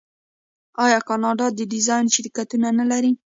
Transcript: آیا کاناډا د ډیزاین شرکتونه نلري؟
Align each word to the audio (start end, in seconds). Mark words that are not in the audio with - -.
آیا 0.85 0.99
کاناډا 1.07 1.47
د 1.57 1.59
ډیزاین 1.71 2.05
شرکتونه 2.15 2.67
نلري؟ 2.79 3.11